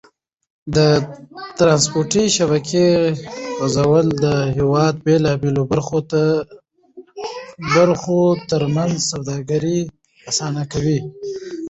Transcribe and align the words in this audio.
د 0.75 0.77
ترانسپورتي 1.57 2.23
شبکې 2.37 2.85
غځول 3.59 4.05
د 4.25 4.25
هېواد 4.57 4.93
د 4.97 5.03
بېلابېلو 5.05 5.63
برخو 7.75 8.21
تر 8.51 8.61
منځ 8.75 8.95
سوداګري 9.11 9.79
اسانه 10.29 10.63
کوي. 10.71 10.99